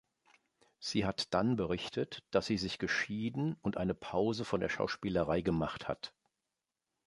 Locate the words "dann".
1.31-1.57